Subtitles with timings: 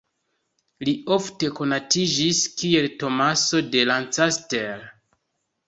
[0.87, 4.85] Li ofte konatiĝis kiel Tomaso de Lancaster.